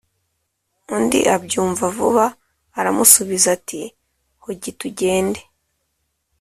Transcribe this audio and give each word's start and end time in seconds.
undi 0.95 1.19
abyumva 1.35 1.85
vuba, 1.95 2.25
aramusubiza 2.79 3.47
ati 3.57 3.81
«hogi 4.43 4.71
tugende, 4.79 5.39